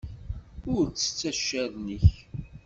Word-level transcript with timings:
Ur 0.73 0.83
ttett 0.89 1.21
accaren-nnek. 1.29 2.07